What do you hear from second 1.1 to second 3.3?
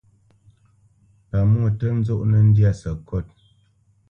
Pamwô tǝ́ nzɔnǝ́ ndyâ sǝkôt.